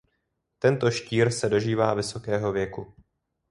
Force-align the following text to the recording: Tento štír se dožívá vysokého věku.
Tento 0.59 0.91
štír 0.91 1.31
se 1.31 1.49
dožívá 1.49 1.93
vysokého 1.93 2.51
věku. 2.51 2.93